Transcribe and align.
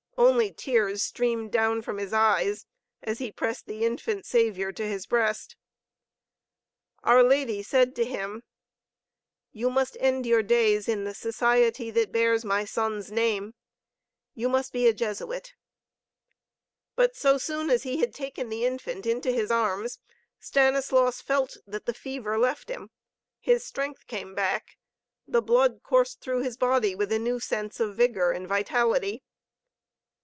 Only 0.17 0.53
tears 0.53 1.01
streamed 1.01 1.51
down 1.51 1.81
from 1.81 1.97
his 1.97 2.13
eyes 2.13 2.67
as 3.01 3.17
he 3.17 3.31
pressed 3.31 3.65
the 3.65 3.83
Infant 3.83 4.23
Savior 4.25 4.71
to 4.71 4.87
his 4.87 5.07
breast. 5.07 5.55
Our 7.03 7.23
Lady 7.23 7.63
said 7.63 7.95
to 7.95 8.05
him: 8.05 8.43
"You 9.51 9.71
must 9.71 9.97
end 9.99 10.27
your 10.27 10.43
days 10.43 10.87
in 10.87 11.05
the 11.05 11.15
Society 11.15 11.89
that 11.91 12.11
bears 12.11 12.45
my 12.45 12.65
Son's 12.65 13.11
name. 13.11 13.55
You 14.35 14.47
must 14.47 14.71
be 14.71 14.85
a 14.87 14.93
Jesuit." 14.93 15.55
But 16.95 17.15
so 17.15 17.39
soon 17.39 17.71
as 17.71 17.81
he 17.81 17.97
had 17.97 18.13
taken 18.13 18.49
the 18.49 18.63
Infant 18.63 19.07
into 19.07 19.31
his 19.31 19.49
arms, 19.49 19.97
Stanislaus 20.39 21.19
felt 21.19 21.57
that 21.65 21.87
the 21.87 21.95
fever 21.95 22.37
left 22.37 22.69
him, 22.69 22.91
his 23.39 23.65
strength 23.65 24.05
came 24.05 24.35
back, 24.35 24.77
the 25.27 25.41
blood 25.41 25.81
coursed 25.81 26.21
through 26.21 26.41
his 26.43 26.57
body 26.57 26.93
with 26.93 27.11
a 27.11 27.19
new 27.19 27.39
sense 27.39 27.79
of 27.79 27.95
vigor 27.97 28.31
and 28.31 28.47
vitality. 28.47 29.23